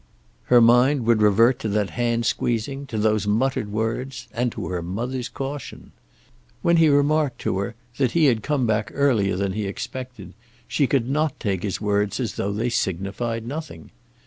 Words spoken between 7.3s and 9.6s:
to her that he had come back earlier than